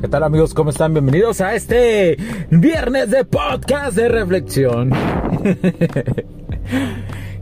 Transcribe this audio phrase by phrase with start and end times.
[0.00, 0.54] ¿Qué tal amigos?
[0.54, 0.94] ¿Cómo están?
[0.94, 2.16] Bienvenidos a este
[2.50, 4.90] viernes de podcast de reflexión.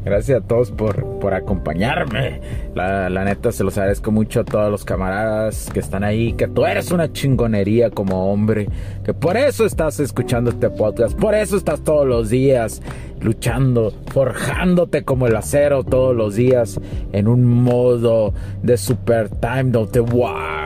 [0.05, 2.41] Gracias a todos por, por acompañarme.
[2.75, 6.33] La, la, neta se los agradezco mucho a todos los camaradas que están ahí.
[6.33, 8.69] Que tú eres una chingonería como hombre.
[9.05, 11.17] Que por eso estás escuchando este podcast.
[11.17, 12.83] Por eso estás todos los días
[13.20, 16.81] luchando, forjándote como el acero todos los días.
[17.12, 18.34] En un modo
[18.65, 20.58] de super time the war.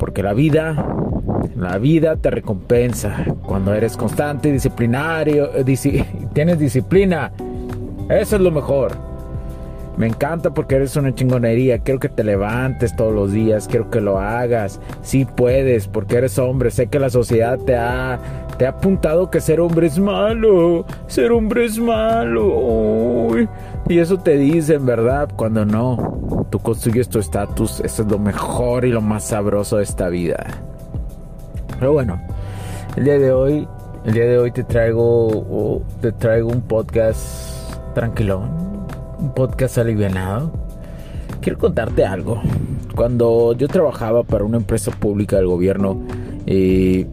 [0.00, 0.74] Porque la vida,
[1.56, 5.50] la vida te recompensa cuando eres constante, disciplinario,
[6.32, 7.30] tienes disciplina.
[8.08, 8.92] Eso es lo mejor.
[9.98, 11.80] Me encanta porque eres una chingonería.
[11.80, 13.68] Quiero que te levantes todos los días.
[13.68, 14.80] Quiero que lo hagas.
[15.02, 16.70] Sí puedes porque eres hombre.
[16.70, 18.18] Sé que la sociedad te ha,
[18.56, 20.86] te ha apuntado que ser hombre es malo.
[21.08, 23.34] Ser hombre es malo.
[23.86, 25.28] Y eso te dicen, ¿verdad?
[25.36, 26.39] Cuando no.
[26.62, 27.80] Construyes tu estatus.
[27.80, 30.44] Eso es lo mejor y lo más sabroso de esta vida.
[31.78, 32.20] Pero bueno,
[32.96, 33.68] el día de hoy,
[34.04, 38.50] el día de hoy te traigo, te traigo un podcast tranquilón,
[39.18, 40.52] un podcast alivianado.
[41.40, 42.42] Quiero contarte algo.
[42.94, 46.02] Cuando yo trabajaba para una empresa pública del gobierno,
[46.46, 47.06] eh,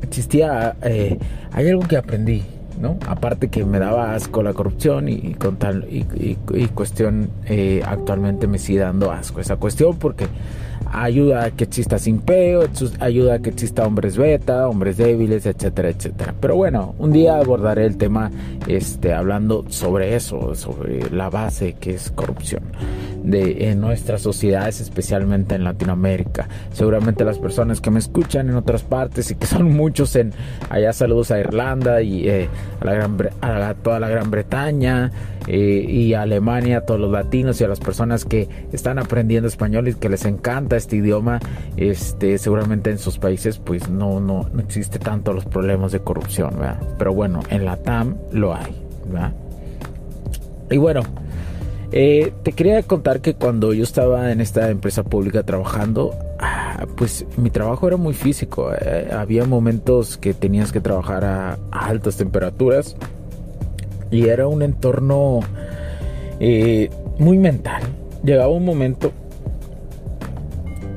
[0.00, 1.18] existía, eh,
[1.50, 2.42] hay algo que aprendí,
[2.82, 2.98] ¿no?
[3.06, 6.04] Aparte que me daba asco la corrupción y, con tal, y,
[6.52, 10.26] y, cuestión, eh, actualmente me sigue dando asco esa cuestión porque
[10.90, 16.34] ayuda a que exista simpeo, ayuda a que exista hombres beta, hombres débiles, etcétera, etcétera.
[16.38, 18.30] Pero bueno, un día abordaré el tema
[18.66, 22.62] este, hablando sobre eso, sobre la base que es corrupción
[23.22, 26.48] de en nuestras sociedades, especialmente en Latinoamérica.
[26.72, 30.32] Seguramente las personas que me escuchan en otras partes y que son muchos en
[30.70, 32.48] allá saludos a Irlanda y eh,
[33.40, 35.10] a, toda la Gran Bretaña
[35.46, 39.94] eh, y Alemania, todos los latinos y a las personas que están aprendiendo español y
[39.94, 41.40] que les encanta este idioma,
[41.76, 46.50] este, seguramente en sus países pues no, no, no existe tanto los problemas de corrupción,
[46.58, 46.80] ¿verdad?
[46.98, 48.74] Pero bueno, en la TAM lo hay,
[49.06, 49.32] ¿verdad?
[50.70, 51.02] Y bueno,
[51.92, 57.26] eh, te quería contar que cuando yo estaba en esta empresa pública trabajando, ah, pues
[57.36, 58.72] mi trabajo era muy físico.
[58.72, 62.96] Eh, había momentos que tenías que trabajar a, altas temperaturas
[64.10, 65.40] y era un entorno
[66.40, 66.88] eh,
[67.18, 67.82] muy mental.
[68.24, 69.12] Llegaba un momento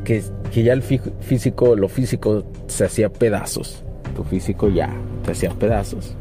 [0.05, 0.23] que,
[0.53, 3.83] que ya el físico, lo físico se hacía pedazos.
[4.15, 4.93] Tu físico ya
[5.25, 6.15] se hacía pedazos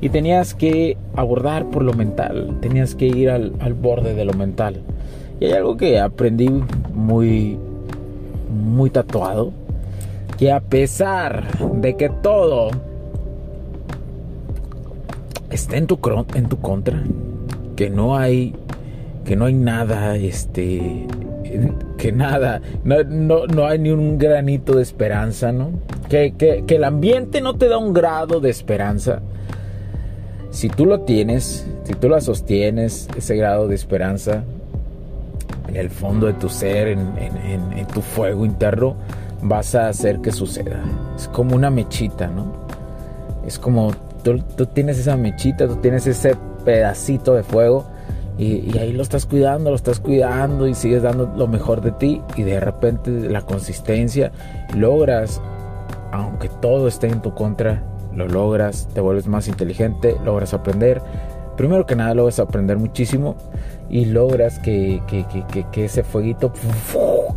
[0.00, 4.32] y tenías que abordar por lo mental, tenías que ir al, al, borde de lo
[4.32, 4.80] mental.
[5.38, 6.48] Y hay algo que aprendí
[6.94, 7.58] muy,
[8.50, 9.52] muy tatuado,
[10.38, 12.70] que a pesar de que todo
[15.50, 15.98] está en tu,
[16.34, 17.02] en tu contra,
[17.76, 18.54] que no hay,
[19.24, 21.06] que no hay nada, este,
[21.98, 25.70] que nada, no, no, no hay ni un granito de esperanza, ¿no?
[26.08, 29.20] Que, que, que el ambiente no te da un grado de esperanza
[30.50, 34.44] si tú lo tienes, si tú la sostienes, ese grado de esperanza
[35.68, 38.96] en el fondo de tu ser, en, tu fuego interno,
[39.42, 40.82] vas a hacer que suceda.
[41.16, 42.52] Es como una mechita, ¿no?
[43.46, 43.92] Es como
[44.24, 47.86] tú, tú tienes esa mechita, tú tienes ese pedacito de fuego
[48.36, 51.92] y, y, ahí lo estás cuidando, lo estás cuidando y sigues dando lo mejor de
[51.92, 54.32] ti y de repente la consistencia
[54.74, 55.40] logras,
[56.10, 57.82] aunque todo esté en tu contra,
[58.14, 61.02] lo logras, te vuelves más inteligente, logras aprender.
[61.56, 63.36] Primero que nada logras aprender muchísimo
[63.88, 66.52] y logras que, que, que, que ese fueguito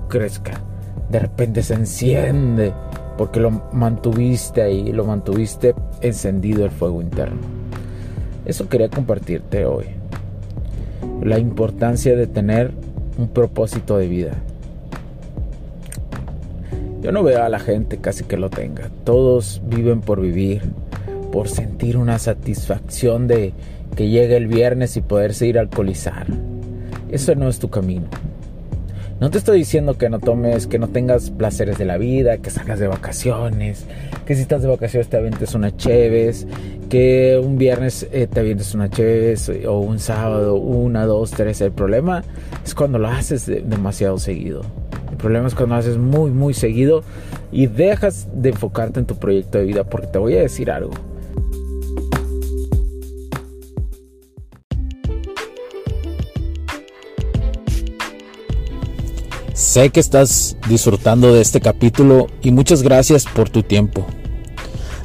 [0.08, 0.62] crezca.
[1.10, 2.74] De repente se enciende
[3.18, 7.42] porque lo mantuviste ahí, lo mantuviste encendido el fuego interno.
[8.46, 9.86] Eso quería compartirte hoy.
[11.22, 12.72] La importancia de tener
[13.18, 14.31] un propósito de vida.
[17.04, 18.90] Yo no veo a la gente casi que lo tenga.
[19.04, 20.62] Todos viven por vivir,
[21.34, 23.52] por sentir una satisfacción de
[23.98, 26.28] que llegue el viernes y poderse ir a alcoholizar.
[27.12, 28.08] Eso no es tu camino.
[29.20, 32.50] No te estoy diciendo que no tomes, que no tengas placeres de la vida, que
[32.50, 33.86] salgas de vacaciones,
[34.26, 36.48] que si estás de vacaciones te avientes una cheves,
[36.90, 41.60] que un viernes eh, te avientes una cheves o un sábado, una, dos, tres.
[41.60, 42.24] El problema
[42.66, 44.64] es cuando lo haces demasiado seguido.
[45.24, 47.02] El problema es cuando haces muy, muy seguido
[47.50, 50.92] y dejas de enfocarte en tu proyecto de vida porque te voy a decir algo
[59.54, 64.06] Sé que estás disfrutando de este capítulo y muchas gracias por tu tiempo.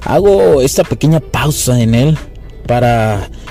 [0.04, 2.18] Hago esta pequeña pausa en él
[2.66, 3.30] para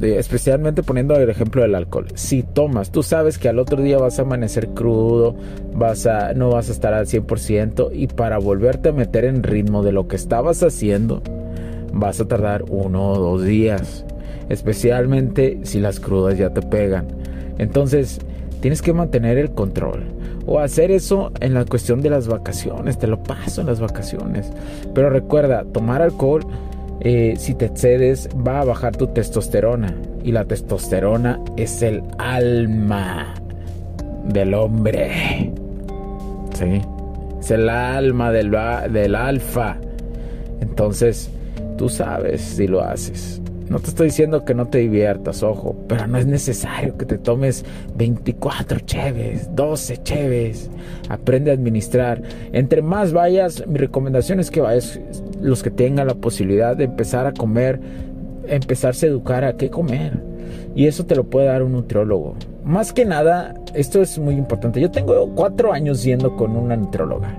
[0.00, 4.18] especialmente poniendo el ejemplo del alcohol, si tomas, tú sabes que al otro día vas
[4.18, 5.34] a amanecer crudo,
[5.74, 9.82] vas a, no vas a estar al 100% y para volverte a meter en ritmo
[9.82, 11.22] de lo que estabas haciendo,
[11.92, 14.04] vas a tardar uno o dos días,
[14.48, 17.06] especialmente si las crudas ya te pegan.
[17.58, 18.20] Entonces,
[18.60, 20.04] tienes que mantener el control.
[20.46, 24.50] O hacer eso en la cuestión de las vacaciones, te lo paso en las vacaciones.
[24.94, 26.46] Pero recuerda, tomar alcohol
[27.04, 33.34] eh, si te excedes va a bajar tu testosterona y la testosterona es el alma
[34.24, 35.52] del hombre.
[36.54, 36.80] ¿Sí?
[37.40, 38.56] Es el alma del,
[38.90, 39.76] del alfa.
[40.62, 41.30] Entonces,
[41.76, 43.42] tú sabes si lo haces.
[43.68, 47.18] No te estoy diciendo que no te diviertas, ojo, pero no es necesario que te
[47.18, 47.64] tomes
[47.96, 50.70] 24 cheves, 12 cheves.
[51.08, 52.22] Aprende a administrar.
[52.52, 55.00] Entre más vayas, mi recomendación es que vayas
[55.44, 57.78] los que tengan la posibilidad de empezar a comer,
[58.46, 60.22] empezarse a educar a qué comer.
[60.74, 62.34] Y eso te lo puede dar un nutriólogo.
[62.64, 64.80] Más que nada, esto es muy importante.
[64.80, 67.38] Yo tengo cuatro años yendo con una nutrióloga.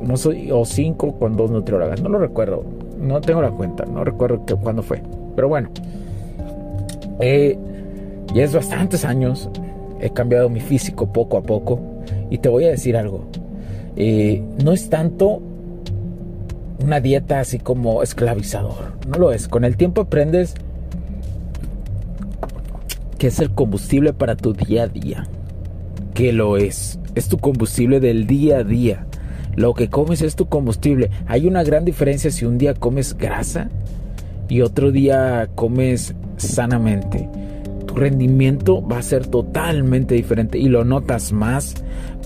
[0.00, 2.00] No soy, o cinco con dos nutriólogas.
[2.00, 2.64] No lo recuerdo.
[2.96, 3.84] No tengo la cuenta.
[3.86, 5.02] No recuerdo que, cuándo fue.
[5.34, 5.68] Pero bueno.
[7.18, 7.58] Eh,
[8.34, 9.50] ya es bastantes años.
[10.00, 11.80] He cambiado mi físico poco a poco.
[12.30, 13.24] Y te voy a decir algo.
[13.96, 15.42] Eh, no es tanto
[16.82, 18.92] una dieta así como esclavizador.
[19.06, 19.48] No lo es.
[19.48, 20.54] Con el tiempo aprendes
[23.18, 25.26] que es el combustible para tu día a día.
[26.14, 26.98] Que lo es.
[27.14, 29.06] Es tu combustible del día a día.
[29.54, 31.10] Lo que comes es tu combustible.
[31.26, 33.68] Hay una gran diferencia si un día comes grasa
[34.48, 37.28] y otro día comes sanamente.
[37.94, 41.74] Rendimiento va a ser totalmente diferente y lo notas más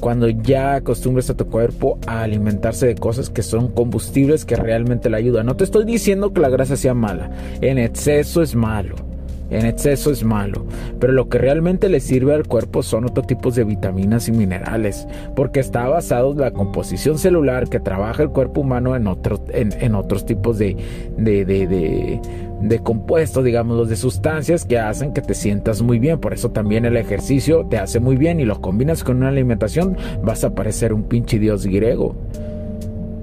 [0.01, 5.11] cuando ya acostumbres a tu cuerpo a alimentarse de cosas que son combustibles que realmente
[5.11, 5.47] le ayudan.
[5.47, 7.31] No te estoy diciendo que la grasa sea mala,
[7.61, 9.06] en exceso es malo.
[9.51, 10.67] En exceso es malo,
[10.99, 15.07] pero lo que realmente le sirve al cuerpo son otros tipos de vitaminas y minerales,
[15.35, 19.07] porque está basado en la composición celular que trabaja el cuerpo humano en,
[19.53, 20.77] en, otros tipos de,
[21.17, 22.21] de, de
[22.61, 26.21] de compuestos, digamos, de sustancias que hacen que te sientas muy bien.
[26.21, 29.97] Por eso también el ejercicio te hace muy bien y lo combinas con una alimentación,
[30.23, 32.17] vas a parecer un pinche dios griego.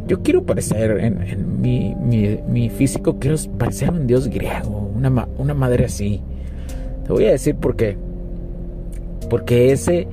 [0.08, 6.22] Yo quiero parecer en, mi, físico, quiero parecer un dios griego, una, una madre así.
[7.06, 7.98] Te voy a decir por qué.
[9.30, 10.08] Porque ese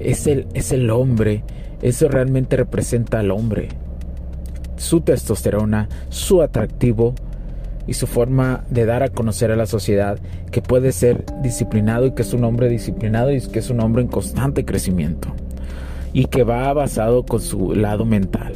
[0.00, 1.44] es el, es el hombre,
[1.82, 3.68] eso realmente representa al hombre.
[4.76, 7.14] Su testosterona, su atractivo,
[7.86, 10.18] y su forma de dar a conocer a la sociedad
[10.50, 14.02] que puede ser disciplinado y que es un hombre disciplinado y que es un hombre
[14.02, 15.28] en constante crecimiento
[16.12, 18.54] y que va basado con su lado mental.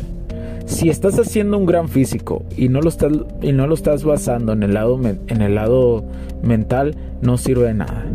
[0.70, 3.12] Si estás haciendo un gran físico y no lo estás,
[3.42, 6.04] y no lo estás basando en el, lado, en el lado
[6.42, 8.06] mental, no sirve de nada.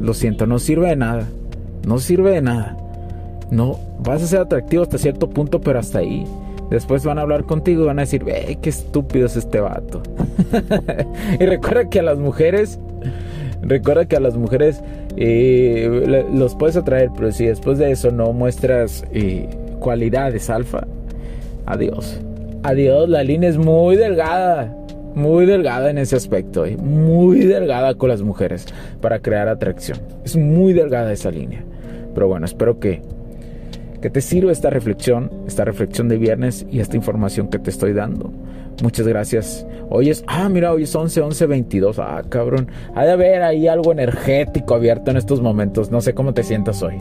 [0.00, 1.28] Lo siento, no sirve de nada.
[1.86, 2.76] No sirve de nada.
[3.50, 6.24] No, vas a ser atractivo hasta cierto punto, pero hasta ahí.
[6.70, 10.02] Después van a hablar contigo y van a decir, ve, qué estúpido es este vato.
[11.40, 12.78] y recuerda que a las mujeres,
[13.60, 14.80] recuerda que a las mujeres
[15.16, 20.86] eh, los puedes atraer, pero si después de eso no muestras eh, cualidades alfa,
[21.66, 22.20] adiós.
[22.62, 24.76] Adiós, la línea es muy delgada.
[25.14, 26.76] muy delgada en ese aspecto, ¿eh?
[26.78, 28.64] muy delgada con las mujeres
[29.02, 29.98] para crear atracción.
[30.24, 31.62] Es muy delgada esa línea.
[32.14, 33.02] Pero bueno, espero que,
[34.00, 37.92] que te sirva esta reflexión, esta reflexión de viernes y esta información que te estoy
[37.92, 38.32] dando.
[38.80, 39.66] Muchas gracias.
[39.90, 41.98] Hoy es, ah, mira, hoy es 11, 11, 22.
[41.98, 42.68] Ah, cabrón.
[42.94, 45.90] Ha de haber ahí algo energético abierto en estos momentos.
[45.90, 46.94] No sé cómo te sientas hoy.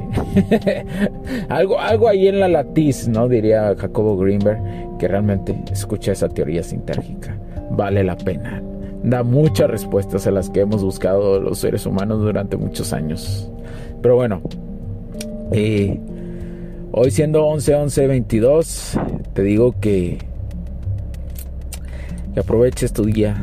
[1.50, 3.30] algo, algo ahí en la latiz, ¿no?
[3.30, 4.60] Diría Jacobo Greenberg,
[5.00, 7.38] que realmente escucha esa teoría sintérgica.
[7.72, 8.62] Vale la pena.
[9.04, 13.50] Da muchas respuestas a las que hemos buscado los seres humanos durante muchos años.
[14.02, 14.42] Pero bueno,
[15.52, 16.00] eh,
[16.92, 19.00] hoy siendo 11, 11, 22,
[19.34, 20.31] te digo que
[22.34, 23.42] que aproveches tu día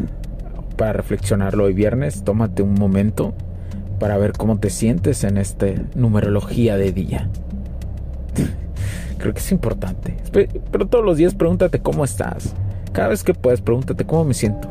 [0.77, 2.23] para reflexionarlo hoy viernes.
[2.25, 3.35] Tómate un momento
[3.99, 7.29] para ver cómo te sientes en esta numerología de día.
[9.19, 10.17] Creo que es importante.
[10.33, 12.55] Pero todos los días pregúntate cómo estás.
[12.93, 14.69] Cada vez que puedas, pregúntate cómo me siento.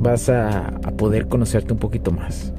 [0.00, 2.52] Vas a poder conocerte un poquito más.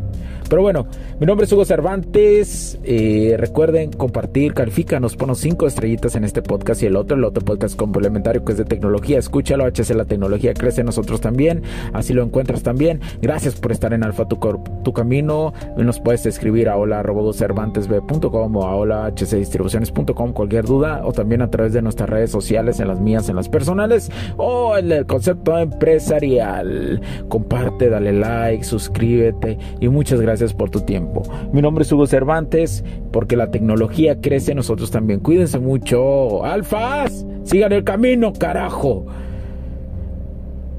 [0.54, 0.86] Pero bueno,
[1.20, 2.78] mi nombre es Hugo Cervantes.
[2.84, 7.44] Eh, recuerden compartir, califícanos, ponos cinco estrellitas en este podcast y el otro, el otro
[7.44, 9.18] podcast complementario que es de tecnología.
[9.18, 11.64] Escúchalo, HC La Tecnología crece nosotros también.
[11.92, 13.02] Así lo encuentras también.
[13.20, 14.38] Gracias por estar en Alfa Tu,
[14.84, 15.54] tu Camino.
[15.76, 21.50] Nos puedes escribir a hola cervantesb.com o a hola hcdistribuciones.com cualquier duda o también a
[21.50, 25.58] través de nuestras redes sociales, en las mías, en las personales o en el concepto
[25.58, 27.02] empresarial.
[27.28, 31.22] Comparte, dale like, suscríbete y muchas gracias por tu tiempo.
[31.54, 35.20] Mi nombre es Hugo Cervantes, porque la tecnología crece, nosotros también.
[35.20, 36.44] Cuídense mucho.
[36.44, 39.06] Alfas, sigan el camino, carajo.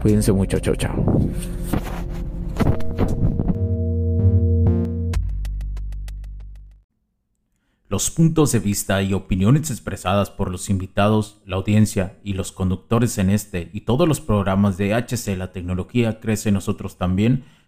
[0.03, 0.95] Cuídense mucho, chao, chao.
[7.95, 13.19] Los puntos de vista y opiniones expresadas por los invitados, la audiencia y los conductores
[13.19, 17.45] en este y todos los programas de HC La Tecnología Crece Nosotros también